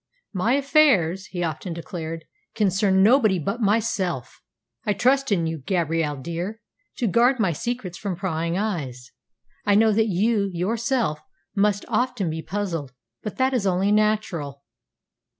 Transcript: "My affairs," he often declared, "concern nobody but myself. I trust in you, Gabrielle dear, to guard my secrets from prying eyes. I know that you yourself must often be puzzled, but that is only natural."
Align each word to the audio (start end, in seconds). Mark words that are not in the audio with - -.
"My 0.33 0.53
affairs," 0.55 1.27
he 1.27 1.43
often 1.43 1.73
declared, 1.73 2.25
"concern 2.55 3.03
nobody 3.03 3.37
but 3.37 3.61
myself. 3.61 4.41
I 4.83 4.93
trust 4.93 5.31
in 5.31 5.45
you, 5.45 5.59
Gabrielle 5.59 6.15
dear, 6.15 6.59
to 6.97 7.05
guard 7.05 7.39
my 7.39 7.51
secrets 7.51 7.99
from 7.99 8.15
prying 8.15 8.57
eyes. 8.57 9.11
I 9.63 9.75
know 9.75 9.91
that 9.91 10.07
you 10.07 10.49
yourself 10.51 11.19
must 11.55 11.85
often 11.87 12.31
be 12.31 12.41
puzzled, 12.41 12.93
but 13.21 13.37
that 13.37 13.53
is 13.53 13.67
only 13.67 13.91
natural." 13.91 14.63